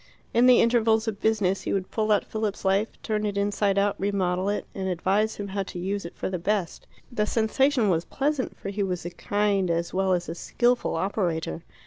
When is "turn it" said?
3.03-3.37